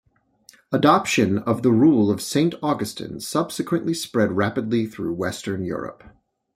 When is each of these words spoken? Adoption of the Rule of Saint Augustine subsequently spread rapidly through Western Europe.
Adoption 0.71 1.37
of 1.37 1.61
the 1.61 1.71
Rule 1.71 2.09
of 2.09 2.23
Saint 2.23 2.55
Augustine 2.63 3.19
subsequently 3.19 3.93
spread 3.93 4.31
rapidly 4.31 4.87
through 4.87 5.13
Western 5.13 5.63
Europe. 5.63 6.03